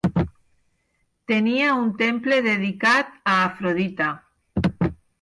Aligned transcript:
Tenia 1.33 1.69
un 1.83 1.93
temple 2.01 2.41
dedicar 2.49 2.97
a 3.05 3.39
Afrodita. 3.45 4.13